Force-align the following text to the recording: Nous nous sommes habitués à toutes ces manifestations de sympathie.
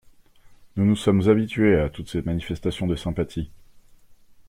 Nous 0.77 0.83
nous 0.87 0.95
sommes 0.95 1.29
habitués 1.29 1.79
à 1.79 1.87
toutes 1.91 2.09
ces 2.09 2.23
manifestations 2.23 2.87
de 2.87 2.95
sympathie. 2.95 3.51